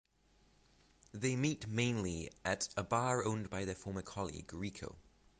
They 1.13 1.35
meet 1.35 1.67
mainly 1.67 2.31
at 2.43 2.69
a 2.75 2.81
bar 2.83 3.23
owned 3.23 3.51
by 3.51 3.65
their 3.65 3.75
former 3.75 4.01
colleague 4.01 4.51
Rico. 4.51 4.95